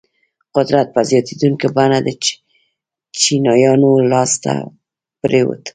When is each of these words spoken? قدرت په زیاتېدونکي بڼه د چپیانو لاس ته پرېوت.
قدرت 0.55 0.87
په 0.95 1.01
زیاتېدونکي 1.09 1.67
بڼه 1.75 1.99
د 2.03 2.09
چپیانو 3.21 3.91
لاس 4.11 4.31
ته 4.43 4.53
پرېوت. 5.21 5.63